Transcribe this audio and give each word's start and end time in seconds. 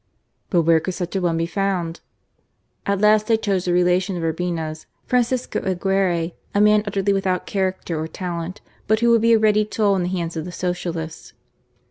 But 0.49 0.63
where 0.63 0.79
could 0.79 0.95
snch 0.95 1.15
a 1.15 1.21
one 1.21 1.37
be 1.37 1.45
found? 1.45 1.99
At 2.87 2.99
last 3.01 3.27
they 3.27 3.37
chose 3.37 3.67
a 3.67 3.71
relation 3.71 4.17
of 4.17 4.23
Urbina's, 4.23 4.87
Francisco 5.05 5.59
Aguirre, 5.61 6.31
a 6.55 6.59
man 6.59 6.83
utterly 6.87 7.13
with 7.13 7.27
out 7.27 7.45
character 7.45 7.99
or 7.99 8.07
talent, 8.07 8.61
but 8.87 9.01
who 9.01 9.11
would 9.11 9.21
be 9.21 9.33
a 9.33 9.37
ready 9.37 9.63
tool 9.63 9.95
in 9.95 10.01
the 10.01 10.09
hands 10.09 10.35
of 10.35 10.43
the 10.43 10.51
Socialists. 10.51 11.33